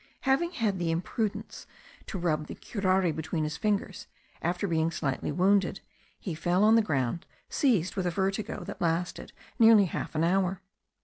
[0.21, 1.67] Having had the imprudence
[2.07, 4.07] to rub the curare between his fingers
[4.41, 5.79] after being slightly wounded,
[6.19, 10.63] he fell on the ground seized with a vertigo, that lasted nearly half an hour.